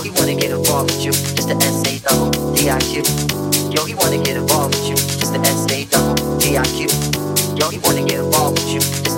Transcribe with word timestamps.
Yo, 0.00 0.04
he 0.04 0.10
wanna 0.18 0.34
get 0.34 0.50
involved 0.50 0.90
with 0.90 1.04
you. 1.04 1.10
It's 1.10 1.44
the 1.44 1.56
S 1.56 1.84
A 1.84 2.00
double 2.08 2.54
D 2.54 2.70
I 2.70 2.78
Q. 2.78 3.02
Yo, 3.70 3.84
he 3.84 3.94
wanna 3.94 4.16
get 4.16 4.34
involved 4.34 4.74
with 4.74 4.88
you. 4.88 4.94
It's 4.94 5.28
the 5.28 5.40
S 5.40 5.70
A 5.70 5.84
double 5.92 6.38
D 6.38 6.56
I 6.56 6.64
Q. 6.64 6.88
Yo, 7.54 7.68
he 7.68 7.78
wanna 7.80 8.08
get 8.08 8.20
involved 8.20 8.58
with 8.60 8.72
you. 8.72 9.09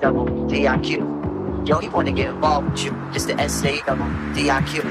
DIQ. 0.00 1.66
Yo, 1.66 1.78
he 1.78 1.88
wanna 1.88 2.12
get 2.12 2.28
involved 2.28 2.70
with 2.70 2.84
you. 2.84 2.92
It's 3.14 3.26
the 3.26 3.36
SA 3.48 3.84
double 3.86 4.06
DIQ. 4.34 4.84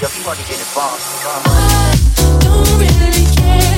Yo, 0.00 0.08
he 0.08 0.26
wanna 0.26 0.40
get 0.42 0.58
involved. 0.58 1.02
I 1.46 2.38
don't 2.40 2.78
really 2.78 3.26
care. 3.34 3.73